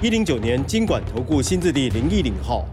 [0.00, 2.64] 一零九年经管投顾新字第零一零号。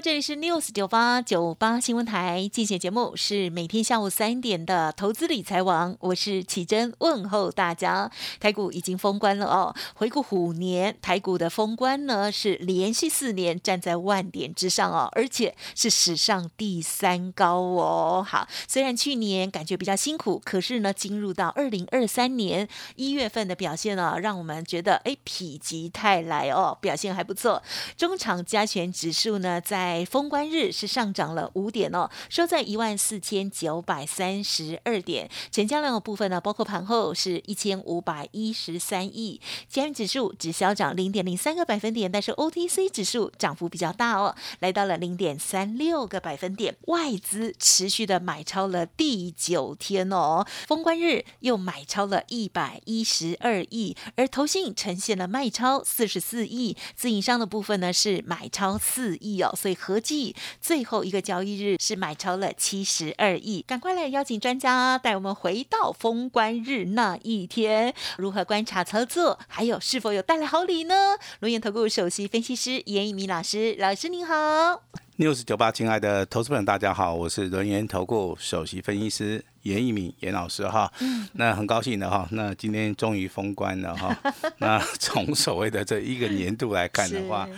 [0.00, 8.08] 这里是 News 九八九八新闻台，进行节目是每天下午三点的投资理财王，我是启珍，问候大家。
[8.38, 18.24] 台股已经封关了哦，回顾虎年台股的封关呢，是连续四年站在万点之上哦，而且是史上第三高哦。
[18.26, 27.60] 好，虽然去年感觉比较辛苦，可是呢，进入到二零二三年一月份的表现呢，让我们觉得哎，否极泰来哦，表现还不错。
[27.96, 29.60] 中场加权指数呢？
[29.60, 35.30] 在在封关日是上涨了五点哦，收在一万四千九百三十二点。
[35.50, 39.40] 成交量的部分呢，包括盘后是一千五百一十三亿。
[39.66, 46.76] 加元指数只小涨零点零三个百分点，但是 OTC 指数涨幅比较大哦，来到了零点三六个百分点。
[46.88, 59.54] 外资持续的买超了第九天哦，封关日又买超了一百一十二亿，而投信呈现了卖超四十四亿，自营商的部分呢是买超四亿哦。
[59.56, 70.94] 所以合计最后一个交易日是买超了七十二亿，赶快来邀请专家带我们回到封关日那一天，如何观察操作，还有是否有带来好礼呢？
[71.40, 74.82] 龙岩投顾首席分析师严一鸣老师，老师您好。
[75.18, 80.92] news 九八，亲爱的投资朋友，大家好，我是轮研投顾首席分析师严一鸣严老师哈。
[81.32, 84.16] 那很高兴的哈，那今天终于封关了哈。
[84.58, 87.48] 那从所谓的这一个年度来看的话。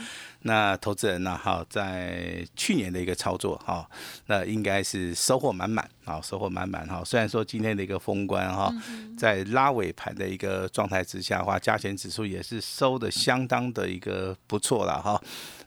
[0.42, 1.36] 那投资人呢？
[1.36, 3.88] 哈，在去年的一个操作哈，
[4.27, 7.02] 那应该是收获满满啊，收获满满哈。
[7.05, 8.73] 虽然说今天的一个封关哈，
[9.18, 15.20] 在拉尾盘的一个状态之下的话，加权指数也是收的相当的一个不错了哈。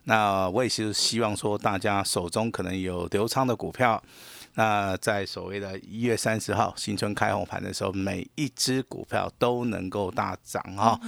[0.06, 4.02] 那我也是希望说，大家手中可能有流仓的股票。
[4.56, 11.00] 那在所谓的一月三十号新春开红盘的时候，每一只股票都能够大涨哈。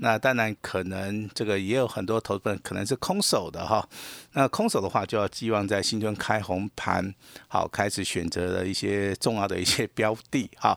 [0.00, 3.88] 那当然可能这个也有很多投资人可能是空手的哈。
[4.32, 7.14] 那空手的话，就要寄望在新春开红盘
[7.46, 10.76] 好开始选择的一些重要的一些标的哈。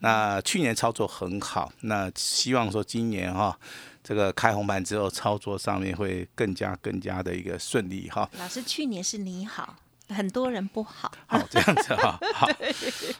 [0.00, 3.58] 那去年操作很好，那希望说今年哈
[4.02, 8.28] 这个开红盘之后操作上面会更加更加的一个顺利哈。
[8.38, 9.76] 老师，去年是你好。
[10.12, 12.48] 很多人不好，好这样子哈， 好，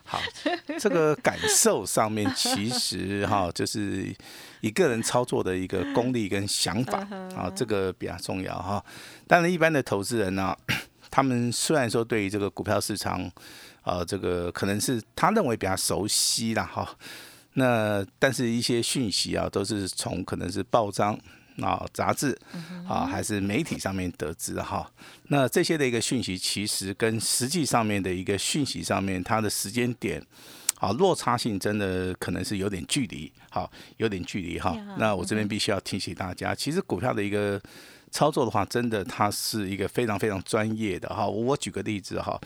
[0.05, 0.21] 好，
[0.79, 4.15] 这个感受上面其实哈， 就是
[4.61, 6.99] 一个人操作的一个功力跟想法
[7.37, 8.85] 啊，这个比较重要哈。
[9.27, 10.57] 当然，一般的投资人呢，
[11.11, 13.31] 他们虽然说对于这个股票市场
[13.83, 16.89] 啊，这个可能是他认为比较熟悉啦哈，
[17.55, 21.19] 那但是一些讯息啊，都是从可能是报章。
[21.61, 22.39] 啊，杂志
[22.89, 24.91] 啊，还是媒体上面得知哈。
[25.25, 30.25] 那这些的一个讯息，其实跟实际上面的一个讯息上面，它的时间点
[30.79, 34.77] 啊，落差性真的可能是有点距离，好，有点距离哈。
[34.99, 37.61] 那我这边必须要提醒大家，其实股票的一个
[38.11, 41.27] 操作的话，真的它是一个非常非常专业的哈。
[41.27, 42.41] 我举个例子哈，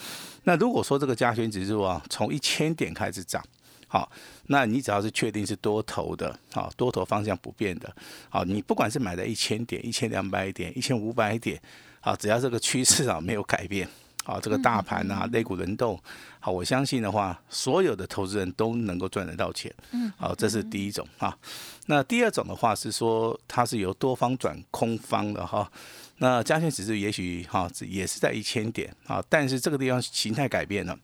[0.45, 3.43] 那如果说这个加权指数啊，从一千点开始涨。
[3.89, 4.11] 好，
[4.47, 7.95] 那你只要是确定是多头的，好，多头方向不变的，
[8.29, 11.61] 好，你不管是买在一千点、一千两百点、一千五百点，
[12.01, 13.89] 好，只要这个趋势啊没有改变，
[14.25, 15.99] 好，这个大盘啊、肋骨轮动，
[16.41, 21.39] 好，我相信的话，所有的投资人都能够赚得到钱，嗯，好，这是第一种啊。
[21.87, 25.71] 那第二种的话是说，它是由多方转空方的哈，
[26.19, 30.99] 那加权指数也许哈也是在一千点，啊，但是这个地方形态改变了。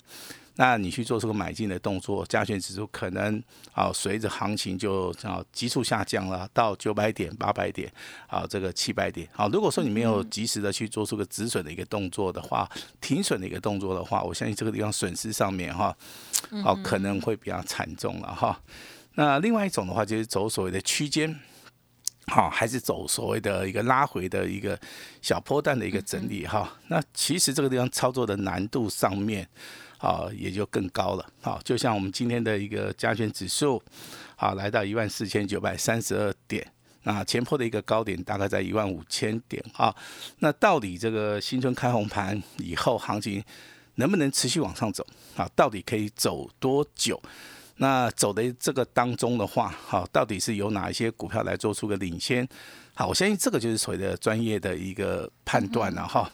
[0.57, 3.43] 那你去做这个买进的动作，加权指数可能
[3.73, 7.91] 啊随着行情就啊急速下降了，到九百点、八百点，
[8.27, 9.27] 啊这个七百点。
[9.33, 12.71] 好，如果说你没有及时的去做出个止损的一个动作的话，
[13.01, 15.97] 停损的一个动作的话，我相信这个地方损失上面哈，
[16.65, 18.60] 哦可能会比较惨重了哈。
[19.15, 21.34] 那另外一种的话，就是走所谓的区间，
[22.27, 24.78] 好，还是走所谓的一个拉回的一个
[25.22, 26.71] 小波段的一个整理哈。
[26.89, 29.48] 那其实这个地方操作的难度上面。
[30.03, 31.25] 啊，也就更高了。
[31.41, 33.81] 好，就像我们今天的一个加权指数，
[34.34, 36.66] 好，来到一万四千九百三十二点，
[37.04, 39.65] 那前坡的一个高点大概在一万五千点。
[39.75, 39.95] 啊，
[40.41, 43.43] 那到底这个新春开红盘以后，行情
[43.95, 45.07] 能不能持续往上走？
[45.37, 47.22] 啊，到底可以走多久？
[47.77, 52.47] 那走的这个当中的话，好，到底是由哪一些股票来做出个领先？
[52.95, 56.31] 好，我相信这个就是所谓的专业的一个判断了哈。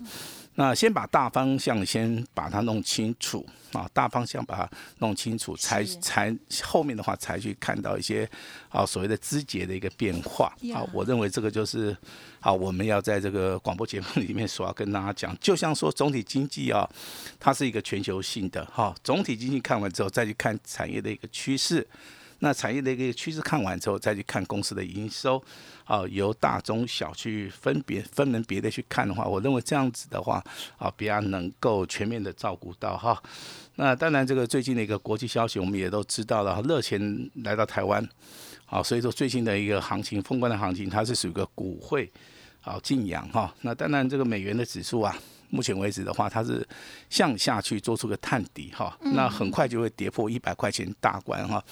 [0.58, 4.68] 那先把大方向先把它弄清楚啊，大方向把它
[4.98, 8.28] 弄清楚，才才后面的话才去看到一些
[8.68, 10.82] 啊所谓的枝节的一个变化啊。
[10.92, 11.96] 我认为这个就是
[12.40, 16.90] 啊我们要在这个广播节目里面所要跟大家讲，就像说总体经济啊，
[17.38, 21.86] 它是一个全球性的哈，总体经济看完之后再去看产业的一个趋势。
[22.40, 25.42] 那产业的一个趋势看完之后，再去看公司的营收，
[25.84, 30.42] 啊，由大中小去分别分门别类去看的话，我认为这样子的话，
[30.76, 33.20] 啊，比较能够全面的照顾到哈。
[33.74, 38.06] 那当然，这个最近的一个国际消息，我们也都知道了，热钱来到台湾，
[38.66, 42.08] 啊，所以说最近的一个行情，封关的行情，它是属于一个股汇
[42.60, 43.52] 好晋阳哈。
[43.62, 45.16] 那当然，这个美元的指数啊，
[45.50, 46.66] 目前为止的话，它是
[47.10, 51.62] 向下去做出个探底哈，那很快就会跌破一百块钱大关哈。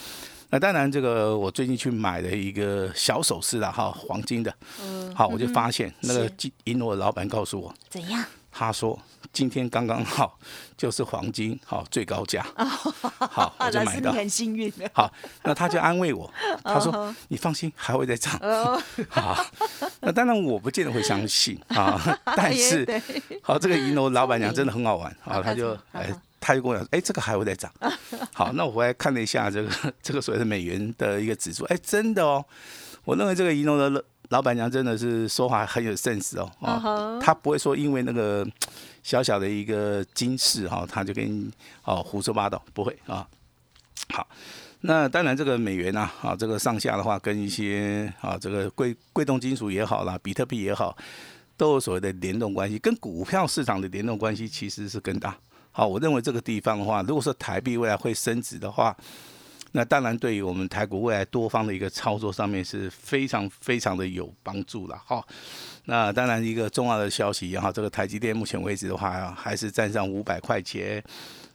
[0.50, 4.54] 那当然，这个我最近去买了一个小首饰了哈，黄金的。
[4.80, 5.14] 嗯。
[5.14, 8.24] 好，我就发现那个金银楼的老板告诉我，怎样？
[8.52, 8.98] 他说
[9.32, 10.38] 今天刚刚好
[10.78, 12.46] 就是黄金好最高价。
[13.18, 14.12] 好，我就买到。
[14.12, 14.72] 很幸运。
[14.94, 15.12] 好，
[15.42, 16.32] 那他就安慰我，
[16.64, 18.40] 他说你放心，还会再涨。
[19.10, 19.44] 好，
[20.00, 22.00] 那当然我不见得会相信啊，
[22.36, 23.02] 但是
[23.42, 26.14] 好，这个银楼老板娘真的很好玩 啊，他就哎。
[26.46, 27.68] 他就跟我讲，哎，这个还会再涨。
[28.32, 29.68] 好，那我回来看了一下这个
[30.00, 32.44] 这个所谓的美元的一个指数，哎，真的哦。
[33.04, 38.46] 我认为这个宜农的老板娘真的是说话很有 sense 哦，啊，他不会说因为那个
[39.02, 41.50] 小小的一个金饰哈，他就跟
[41.82, 43.26] 哦胡说八道，不会啊。
[44.10, 44.24] 好，
[44.82, 50.96] 那当然这个美元呐，啊，这个上下的话，跟一些啊这个贵贵重金属也好啦，比特币也好，
[51.56, 55.36] 都有所谓的联动关系，跟股票市场的联动关系其实是更大。
[55.76, 58.96] 好，我认为这个地方的话，如果说台币未来会升值的话，
[59.72, 64.98] 那当然对于我们台股未来多方的一个操作上面是非常非常的有帮助了。
[65.04, 65.22] 哈，
[65.84, 71.04] 那当然一个重要的消息，也好，这个台积电目前为止的话，还是站上五百块钱。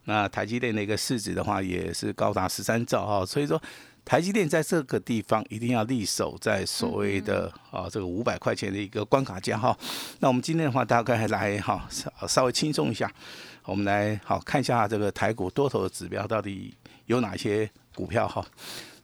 [0.04, 3.60] 那台积电的一个市值的话，也是高达十三兆哈，所以说
[4.06, 9.76] 台积电在这个地方一定要立守在所谓的啊这个五百块钱的一个关卡价哈。
[10.20, 13.12] 那我们今天的话，大概来哈稍稍微轻松一下。
[13.66, 16.76] 我们来好看一下这个台股多头的指标到底
[17.06, 18.46] 有哪些股票哈？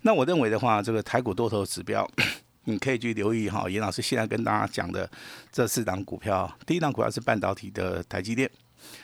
[0.01, 2.09] 那我认为的话，这个台股多头指标，
[2.65, 3.69] 你可以去留意哈。
[3.69, 5.09] 严老师现在跟大家讲的
[5.51, 8.49] 这四档股票，第一档股票是半导体的台积电。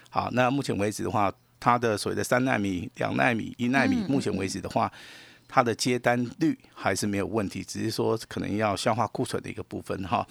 [0.09, 4.91] 好，那目前为止的话，它的所谓的三纳米、两纳米、一纳米，目前为止的话，
[5.53, 10.27] 它的接单率还是没有问题，只是说可能要消化库存的一个部分哈。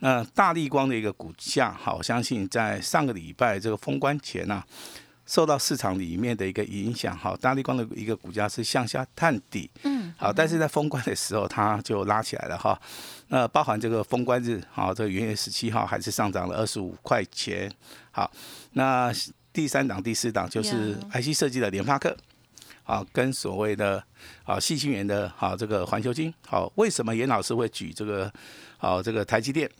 [0.00, 4.62] 那大力光的一个股价，好，相信在上个礼拜这个封关前呐，
[5.24, 12.78] 受到市场里面的一个影响，哈，大力光的一个股价是向下探底，嗯，好，但是在封关的时候，它就拉起来了哈。
[13.28, 17.72] 那包含这个封关日，好，这个元月十七号还是上涨了二十五块钱。
[18.10, 18.30] 好，
[18.72, 19.10] 那
[19.50, 22.14] 第三档、第四档就是 IC 设计的联发科，
[22.88, 24.02] 啊，跟所谓的
[24.44, 28.32] 啊细晶圆的啊这个环球金，好，为什么严老师会举这个
[28.78, 29.70] 啊这个台积电？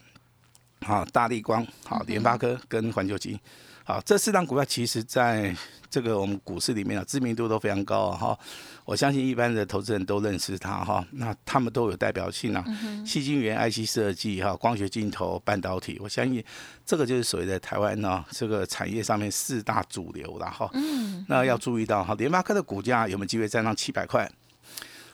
[0.81, 3.39] 好，大力光，好，联发科跟环球金，
[3.85, 5.55] 好，这四档股票其实在
[5.91, 8.39] 这个我们股市里面啊，知名度都非常高啊，哈，
[8.85, 12.65] 我相信一般的投资人都认识它哈，那他们都有代表性啊，
[13.05, 16.43] 细晶圆、IC 设计哈，光学镜头、半导体，我相信
[16.87, 24.31] 这个就是所谓的台湾呢这个产业上面四大主流了哈，嗯，那要注意到哈，联发科的股价有没有机会站上七百块？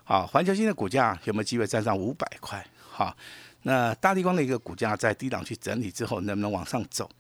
[0.05, 2.65] 好，环球金的股价有没有机会站上五百块？
[2.91, 3.17] 好。
[3.65, 7.11] 那大地光的一个股价在低档去整理之后，能不能往上走？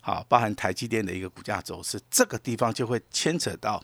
[0.00, 3.80] 好，包含台积电的一个股价走势，这个地方就会牵扯到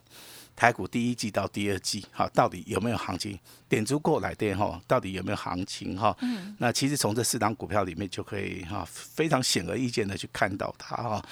[0.56, 3.38] 台股第一季到第二季，好，到底有没有行情？
[3.68, 6.16] 点足过来电哈，到底有没有行情哈？
[6.22, 6.56] 嗯。
[6.58, 11.24] 那其实从这四档股票里面就可以哈，非常显而易见的去看到它哈。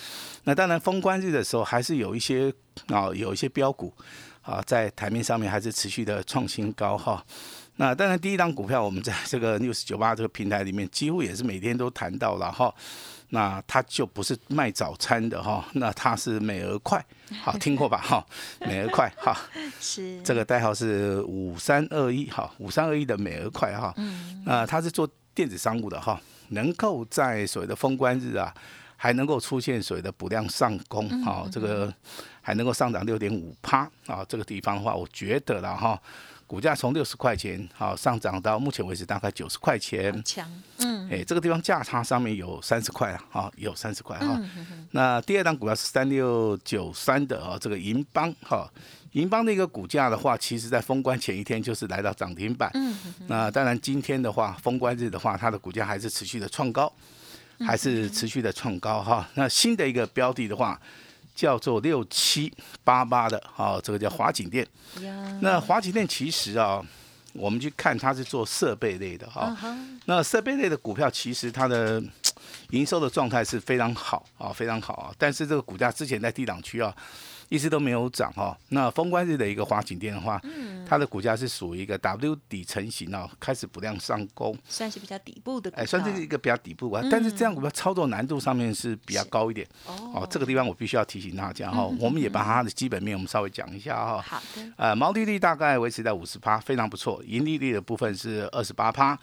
[0.45, 2.55] 那当然封关日的时候，还是有一些
[2.87, 3.93] 啊，有一些标股
[4.43, 7.26] 啊，在台面上面还是持续的创新高哈。
[7.76, 12.75] 那当然，第一档股票我们在这个 news 九八这个平台里面，几乎也是每天都谈到了哈。
[13.30, 17.04] 那它就不是卖早餐的哈，那它是美而快，
[17.42, 18.25] 好 听过吧哈？
[18.61, 19.37] 美而快哈，
[19.80, 23.92] 是这个代号是五三二一哈，五三二一的美而快哈。
[23.97, 24.42] 嗯。
[24.47, 28.54] 那它是做电子商务的哈，能够在所谓的封关日啊，
[28.97, 31.92] 还能够出现所谓的补量上攻啊，这个
[32.40, 36.00] 还能够上涨六点五趴啊，这个地方的话，我觉得了哈。
[36.47, 40.49] 股价从六十块钱好上涨到目前为止大概九十块钱，强，
[40.79, 44.38] 嗯，哎，这个地方价差上面有三十块啊，哈，有三十块哈。
[44.38, 48.71] 嗯那第二档股票是三六九三的啊，这个银邦哈，
[49.12, 52.71] 银邦的一个股价的话，其实在封关前一天就是来到涨停板。
[52.75, 56.91] 嗯那当然今天的话，封关日的话，它的股价还是持续的创高，
[57.59, 59.29] 还是持续的创高哈。
[59.35, 60.81] 那新的一个标的的话，
[61.37, 62.52] 叫做六七
[62.83, 64.66] 八八的，啊，这个叫华景店。
[65.40, 66.83] 那华景店其实啊，
[67.35, 69.55] 我们去看它是做设备类的哈。
[70.07, 72.02] 那设备类的股票，其实它的
[72.71, 75.14] 营收的状态是非常好啊，非常好啊。
[75.19, 76.93] 但是这个股价之前在低档区啊，
[77.49, 78.57] 一直都没有涨哈。
[78.71, 80.41] 那封关日的一个华景店的话，
[80.87, 87.03] 它的股价是属于一个 W 底成型哦，开始不量上攻，算是比较底部的，哎，算是一个比较底部啊。
[87.11, 90.26] 但是这样股票操作难度上面是比较高一点哦。
[90.31, 94.21] 这个地方我必须要提醒大家哈， 我们也把它的基本面我们稍微讲一下哈。
[94.26, 97.23] 好的，呃，毛利率大概维持在五十趴，非常不错。
[97.25, 99.19] 盈利率的部分是二十八趴，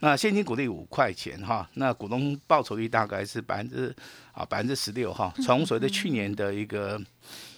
[0.00, 3.94] 那现金股利五块钱哈，那股东报酬率大概是百分之
[4.32, 5.32] 啊百分之十六哈。
[5.42, 7.00] 从所谓的去年的一个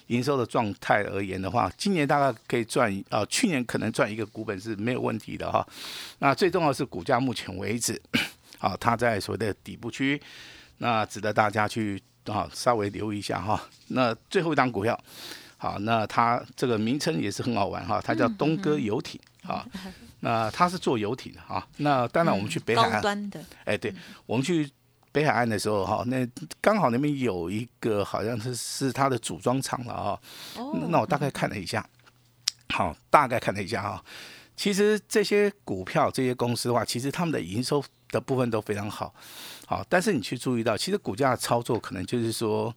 [0.08, 5.66] 营收的状态而言的话，今年大概可以赚啊，去年可能赚一个股本是没有问题的哈。
[6.18, 8.00] 那最重要的是股价目前为止
[8.58, 10.20] 啊，它在所谓的底部区，
[10.78, 13.62] 那值得大家去啊稍微留意一下哈。
[13.88, 14.98] 那最后一档股票。
[15.58, 19.66] 好，那它这个名称也是很好玩哈，它叫东哥游艇啊。
[20.20, 21.66] 那它是做游艇的啊。
[21.78, 23.90] 那当然我们去北海高岸，端的，哎，对，
[24.26, 24.70] 我们去
[25.16, 26.28] 北海岸的时候哈，那
[26.61, 30.20] 刚好那边有一个好像是是它的组装厂了啊。
[30.58, 31.82] 哦，那我大概看了一下，
[32.68, 34.04] 好，大概看了一下哈。
[34.54, 39.14] 其实这些股票、这些公司的话，其实他们的营收的部分都非常好，
[39.64, 42.75] 好，但是你去注意到，其实股价的操作可能就是说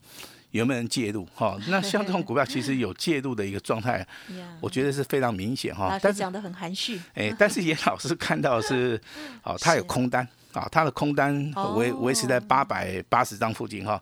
[0.52, 1.58] 有没有人介入哈。
[1.68, 4.08] 那像这种股票，其实有介入的一个状态，
[4.62, 9.02] 我觉得是非常明显哈但是讲的很含蓄，哎，但是严老师看到的是，
[9.44, 14.02] 哦，他有空单啊，它的空单维维持在哦八百八十张附近哈。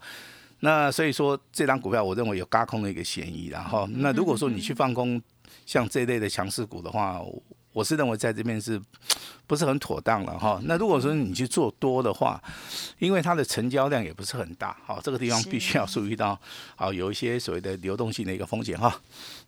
[0.62, 5.22] 那所以说这张股票，我认为有嘎空的一个嫌疑，然后那如果说你去放空
[5.66, 7.22] 像这一类的强势股的话，
[7.78, 8.82] 我我是认为在这边是
[9.46, 10.60] 不是很妥当了哈。
[10.64, 12.42] 那如果说你去做多的话，
[12.98, 16.38] 因为它的成交量也不是很大，好，这个地方必须要注意到，
[16.76, 19.00] 好有一些所谓的流动性的一个风险哈。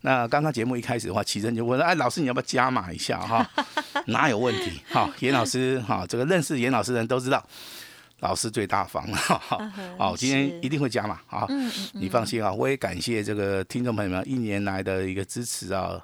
[0.02, 3.44] 那刚刚节目一开始的话，奇珍就问了，哎，老师你要不要加码一下哈？
[4.06, 4.80] 哪有问题？
[4.92, 7.44] 哈，严老师哈，这个认识严老师的人都知道，
[8.20, 9.56] 老师最大方了哈。
[9.58, 16.00] 嗯哼好，今天一定会加码啊，嗯嗯你放心啊，我也感谢这个听众朋友们一年来的一个支持啊。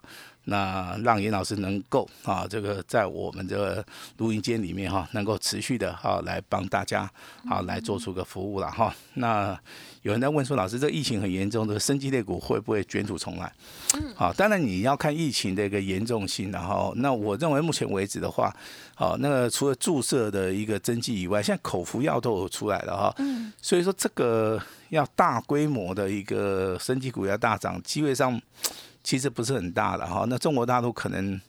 [0.47, 3.85] 那让严老师能够啊，这个在我们这个
[4.17, 7.09] 录音间里面哈、能够持续的哈、来帮大家
[7.49, 9.59] 啊来做出个服务了哈、那
[10.03, 13.53] 有人在问说，老师，这个疫情很严重，这个生机类股会不会卷土重来？
[13.95, 14.15] 嗯。
[14.15, 18.55] 好，当然你要看疫情的一个严重性，然后那我认为目前为止的话，
[18.95, 28.41] 好，那个除了注射的一个针剂以外，现在口服药都有出来了哈，嗯，所以说这个要大规模的一个生机股要大涨，机会上
[29.07, 30.27] 其实不是很大的哈。
[30.29, 31.41] 那中国大陆可能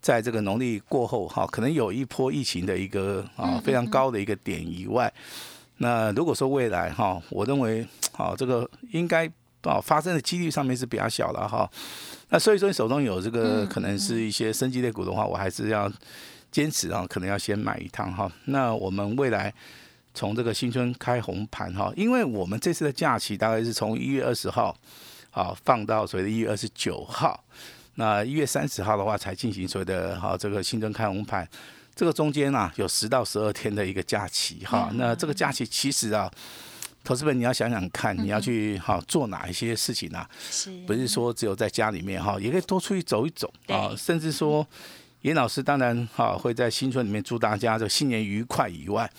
[0.00, 5.12] 在这个农历过后哈，可能有一波疫情的一个啊非常高的一个点以外，
[5.76, 7.86] 那如果说未来哈，我认为
[8.16, 11.70] 啊这个应该啊发生的几率上面是比较小了哈。
[12.30, 15.92] 那所以说你手中有这个可能是一些升级类股的话，我还是要
[16.50, 18.32] 坚持啊，可能要先买一趟哈。
[18.46, 19.52] 那我们未来。
[20.18, 24.74] 从这个新春开红盘哈，因为我们这次的假期大概是从一月二十号，
[25.36, 27.44] 好放到所谓的一月二十九号，
[27.96, 31.46] 那一月三十号的话才进行所谓的哈这个新春开红盘，
[31.94, 36.30] 这个中间啊有十到十二天的一个假期哈，那这个假期其实啊，
[37.04, 40.70] 投资本你要想想看，你要去哈做哪一些事情啊，是。
[40.86, 44.66] 不是说只有在家里面哈，也可以多出去走一走啊，甚至说。
[45.22, 49.10] 严老师当然哈会在新春里面祝大家这新年愉快以外，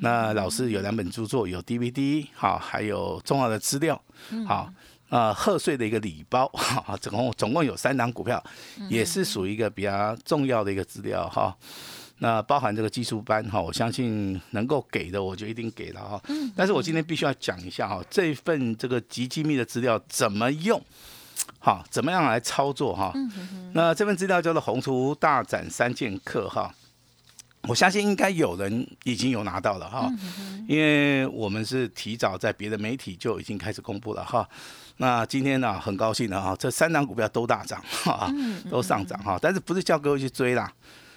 [0.00, 4.00] 那老师有两本著作，有 DVD 哈，还有重要的资料
[4.46, 4.72] 好，
[5.10, 8.42] 啊贺岁的一个礼包 哈，总共总共有三档股票，
[8.88, 11.54] 也是属于一个比较重要的一个资料哈。
[12.22, 16.22] 那包含这个技术班哈，我相信能够给的我就一定给了哈。
[16.54, 20.80] 但是我今天必须要讲一下哈，这一份这个极机密的资料怎么用。
[21.58, 23.12] 好，怎么样来操作哈？
[23.72, 26.72] 那这份资料叫做《宏图大展三剑客》哈，
[27.62, 30.10] 我相信应该有人已经有拿到了哈，
[30.68, 34.46] 因为我们是提早在别的媒体就已经开始公布了哈。
[35.00, 38.30] 那今天呢，很高兴的哈，这三档股票都大涨 哈，
[38.70, 40.70] 都上涨哈，但是不是叫各位去追啦？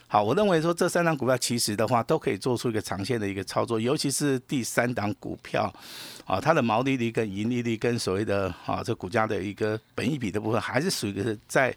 [0.07, 5.69] 好，我认为说这三档股票其实的话都可以做出一个长线的一个操作，尤其是第三档股票，
[6.23, 11.75] 啊，它的毛利率跟盈利率跟所谓的啊这股价的一个本益比的部分，还是属于在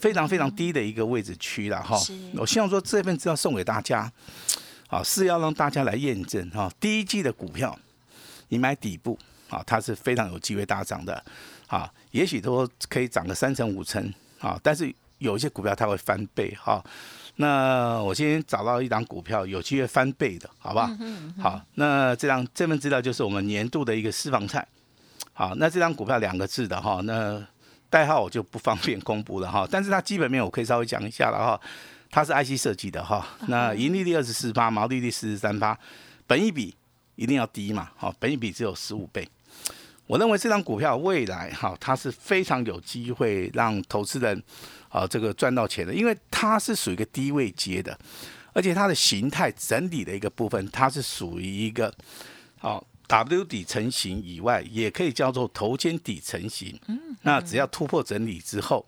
[0.00, 2.00] 非常非常低的一个位置区了哈。
[2.36, 4.10] 我希望说这份资料送给大家。
[4.88, 7.76] 啊是要让大家来验证哈，第一季的股票
[8.50, 11.22] 你买底部啊，它是非常有机会大涨的，
[11.66, 16.82] 啊，也许都可以涨个三成五成啊，但是有一些股票它会翻倍哈。
[17.36, 20.90] 那我今天找到一档股票有机会翻倍的，好不好？
[21.42, 24.66] 好，那这张这份资料就是我们年度的一个私房菜。
[25.32, 27.44] 好，那这张股票两个字的哈，那
[27.90, 31.60] 代号我就不方便公布了哈，但是它基本面我可以稍微讲一下了哈。
[32.08, 35.76] 它是 IC 设计的哈，那盈利率二十四八，毛利率四十三八，
[36.28, 36.72] 本一比
[37.16, 39.28] 一定要低嘛，好，本益比只有十五倍。
[40.06, 44.42] 我认为这张股票未来哈，它是非常有机会让投资人。
[44.90, 47.98] 啊，这个赚到钱的，因为它是属于一个低位接的，
[48.52, 51.92] 而且它的形态整理的一个部分，它是属于一个
[52.60, 56.78] 好 W 底成型以外，也可以叫做头肩底成型。
[56.86, 58.86] 嗯，那只要突破整理之后，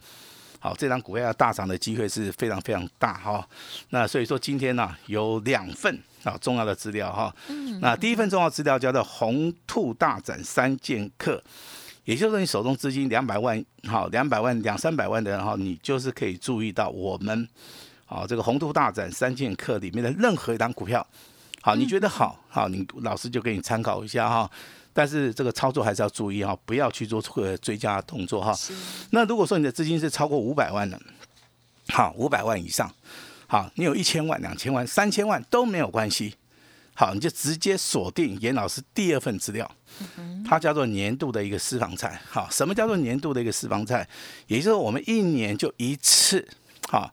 [0.66, 3.48] 好，这张股票要大涨的机会是非常非常大哈。
[3.90, 7.32] 那所以说今天呢，有两份啊重要的资料哈。
[7.46, 11.40] 嗯，那第一份重要资料叫做红兔大展三剑客。
[12.02, 17.48] 也就是说，你手中资金两百万，好，两百万、两三百万的人哈，你就是可以注意到我们，
[18.04, 21.06] 好，这个红兔大展三剑客里面的任何一档股票，
[21.62, 24.50] 好，你觉得好，好，你老师就给你参考一下哈。
[24.96, 28.58] 但是这个操作还是要注意哈，不要去做个追加动作哈。
[29.10, 30.98] 那如果说你的资金是超过五百万的，
[31.90, 32.90] 好，五百万以上，
[33.46, 36.36] 好，你有一千万、两千万、三千万都没有关系。
[36.94, 39.70] 好，你就直接锁定严老师第二份资料，
[40.48, 42.18] 它叫做年度的一个私房菜。
[42.30, 44.08] 好，什么叫做年度的一个私房菜？
[44.46, 46.48] 也就是说，我们一年就一次，
[46.88, 47.10] 好，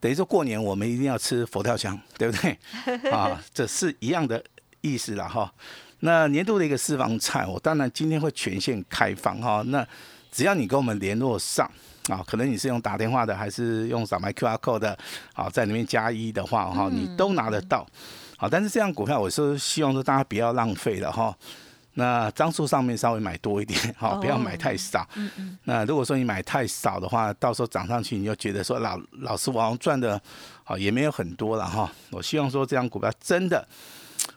[0.00, 2.58] 等于说过年我们一定要吃佛跳墙，对不对？
[3.12, 4.44] 啊，这是一样的
[4.80, 5.54] 意思了哈。
[6.00, 9.62] 那年度的一个私房菜，我当然今天会全线开放哈。
[9.66, 9.86] 那
[10.30, 11.70] 只要你跟我们联络上
[12.08, 14.98] 啊，可能你是用打电话的，还是用扫描 QR code 的，
[15.34, 17.86] 好，在里面加一的话哈，你都拿得到。
[18.36, 21.36] 好，但是这样股票我是希望说大家不要浪费了哈。
[21.94, 25.06] 那张数上面稍微买多一点，好，不要买太少。
[25.16, 25.58] 嗯嗯。
[25.64, 30.18] 那如果说你买太少的话，到时候涨上去你就觉得说老老师王赚的，
[30.64, 31.92] 好也没有很多了哈。
[32.12, 33.66] 我希望说这张股票真的，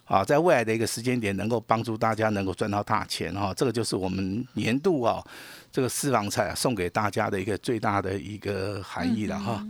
[0.06, 3.54] 啊，在未来的一个时间点能够帮助大家能够赚到大钱哈。
[3.54, 5.24] 这个就是我们年度啊。
[5.72, 9.66] 这个私房菜啊，送给大家的一个最大的一个含义了哈。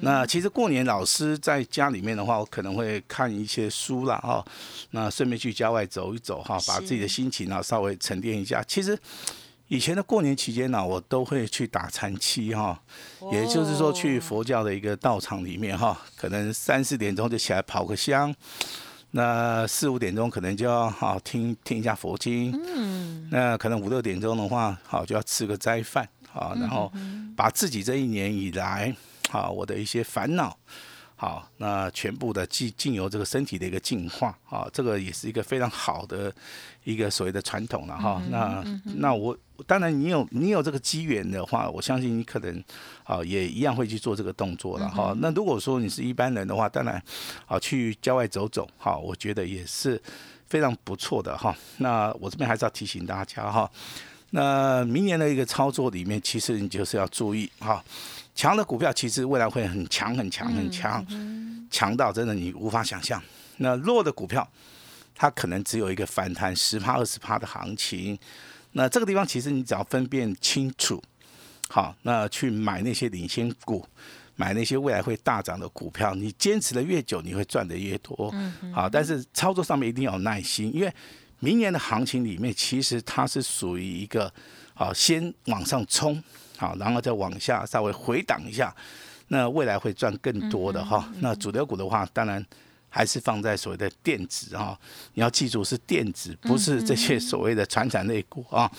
[0.00, 4.42] 那其实过年老师在家里面的话，我可能会看一些书了哈。
[4.92, 8.64] 那顺便去郊外走一走哈，把自己的心情啊稍微沉淀一下。
[8.66, 8.98] 其实
[9.68, 12.80] 以前的过年期间呢，我都会去打禅七哈，
[13.30, 18.34] 也就是说去佛教的一个道场里面哈，可能三四点钟就起来跑个香。
[19.12, 26.90] 那四五点钟可能就要好听听一下佛经，嗯，那可能五六点钟的话，好就要吃个斋饭，好，然后
[27.36, 28.94] 把自己这一年以来，
[29.30, 30.56] 好我的一些烦恼。
[31.22, 36.34] 好，那全部的进进由这个身体的一个净化啊，这个也是一个非常好的
[36.82, 38.20] 一个所谓的传统了哈。
[38.28, 38.64] 那
[38.96, 42.64] 那我当然你有你有这个机缘的话，我相信你可能
[43.04, 45.14] 啊也一样会去做这个动作了哈。
[45.18, 47.00] 那如果说你是一般人的话，当然
[47.46, 50.02] 啊去郊外走走哈，我觉得也是
[50.48, 51.56] 非常不错的哈。
[51.76, 53.70] 那我这边还是要提醒大家哈，
[54.34, 57.84] 那明年的一个操作里面，其实你就是要注意哈。
[58.34, 61.06] 强的股票其实未来会很强很强很强，
[61.70, 63.22] 强到真的你无法想象。
[63.58, 64.46] 那弱的股票，
[65.14, 68.18] 它可能只有一个反弹十趴二十趴的行情。
[68.72, 71.02] 那这个地方其实你只要分辨清楚，
[71.68, 73.86] 好，那去买那些领先股，
[74.34, 78.34] 买那些未来会大涨的股票，你坚持的越久，你会赚的越多。
[78.72, 80.90] 好，但是操作上面一定要有耐心，因为
[81.42, 84.32] 明年的行情里面，其实它是属于一个
[84.74, 86.22] 好先往上冲。
[86.56, 88.72] 好，然后再往下稍微回档一下，
[89.26, 91.12] 那未来会赚更多的哈。
[91.18, 92.46] 那主流股的话，当然
[92.88, 94.78] 还是放在所谓的电子哈。
[95.14, 98.70] 你要记住是电子，不是这些所谓的传产类股啊。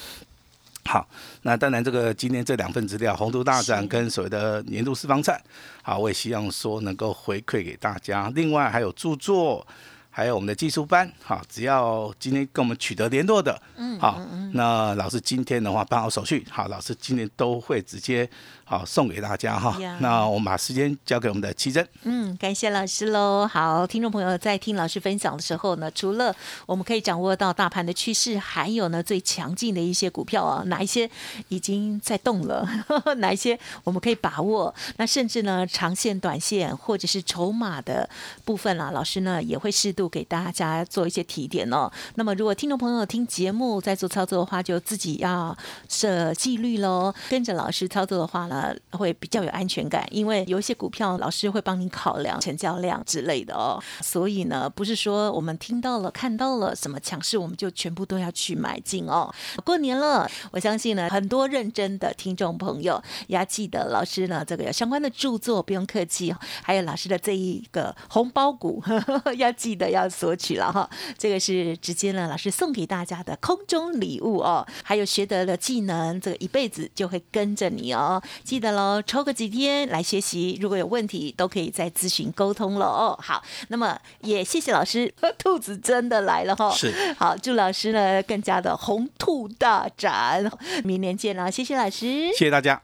[0.85, 1.05] 好，
[1.41, 5.37] 那当然这个今天这两份资料，宏都大展跟所谓的年度私房菜，
[5.81, 8.31] 好，我也希望说能够回馈给大家。
[8.33, 9.67] 另外还有著作。
[10.15, 14.21] 还有我们的技术班，好，只要今天跟我们取得联络的，嗯，好，
[14.53, 18.29] 那老师今天的话办好手续，好，老师今天都会直接。
[18.77, 19.77] 好，送给大家哈。
[20.01, 21.87] 那我们把时间交给我们的奇珍。
[22.03, 23.47] 嗯，感谢老师喽。
[23.47, 31.09] 好，听众朋友在听老师分享的时候呢，除了我们可以掌握到大盘的趋势，还有呢最强劲的一些股票啊，哪一些
[31.47, 32.67] 已经在动了，
[33.19, 34.73] 哪一些我们可以把握？
[34.97, 38.09] 那甚至呢长线、短线或者是筹码的
[38.43, 39.93] 部分啦，老师呢也会适。
[39.93, 41.87] 度给大家做一些提点哦。
[42.15, 45.55] 那么如果听众朋友听节目在做操作的话，就自己要
[45.87, 47.13] 设纪律喽。
[47.29, 53.81] 跟着老师操作的话呢，呃会比较有安全感，因为有一些股票老师会帮你考量成交量之类的哦。
[54.01, 59.33] 所以呢，不是说我们听到了、看到了什么强势，我们就全部都要去买进哦。
[59.63, 66.33] 过年了，我相信呢，很多认真的听众朋友要记得老师呢这个有相关的著作，不用客气。
[66.61, 68.81] 还有老师的这一个红包股，
[69.37, 70.89] 要记得要索取了哈。
[71.17, 74.65] 这个是直接呢，老师送给大家的空中礼物哦。
[74.83, 78.21] 还有学得的技能，这个一辈子就会跟着你哦。
[78.43, 83.17] 记得喽，抽个几天来学习，如果有问题都可以再咨询沟通了哦。
[83.21, 86.71] 好，那么也谢谢老师， 兔子真的来了哈。
[86.71, 90.51] 是，好，祝老师呢更加的红兔大展，
[90.83, 92.81] 明年见了，谢谢老师，谢谢大家。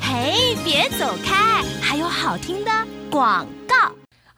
[0.00, 2.70] 嘿，别走开，还有好听的
[3.10, 3.57] 广告。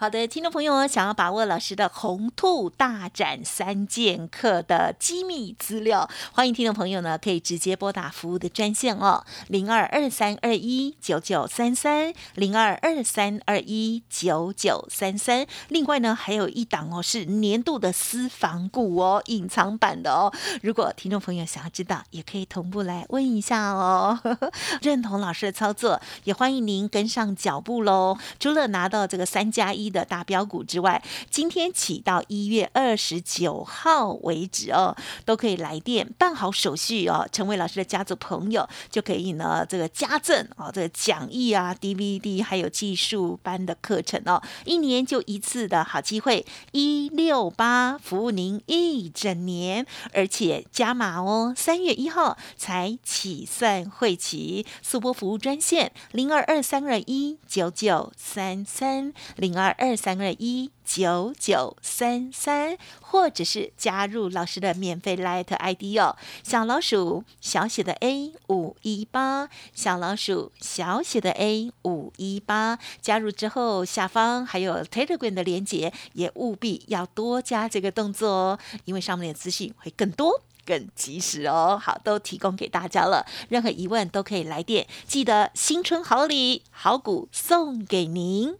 [0.01, 15.47] 好的，听众朋友，想要把握老师的红兔大展三剑客的机密资料，欢迎听众朋友呢可以直接拨打服务的专线哦，零二二三二一九九三三，零二二三二一九九三三。
[15.69, 20.33] 另外呢，还有一档哦，是年度的私房股哦，隐藏版的哦。
[20.63, 24.19] 如果听众朋友想要知道，也可以同步来问一下哦。
[24.81, 28.17] 认同老师的操作，也欢迎您跟上脚步喽。
[28.39, 59.71] 除了拿到这个三加一的大标股之外，今天起到一月二十九号为止哦，都可以来电办好手续哦，成为老师的家族朋友，就可以呢这个加赠哦，这个讲义啊、DVD 还有技术班的课程哦，一年就一次的好机会，一六八服务您一整年，而且加码哦，三月一号才起算会期，速播服务专线零二二三二一九九三三零二。
[59.81, 81.81] 二三二一九九三三，或者是加入老师的免费 Light ID 哦，小老鼠小写的 A 五一八，小老鼠小写的 A 五一八，加入之后下方还有 Telegram 的连接，也务必要多加这个动作哦，因为上面的资讯会更多、更及时哦。
[81.83, 88.60] 好，都提供给大家了，任何疑问都可以来电，记得新春好礼好股送给您。